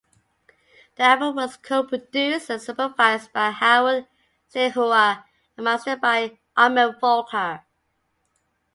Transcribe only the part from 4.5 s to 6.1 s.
Steinhauer, and mastered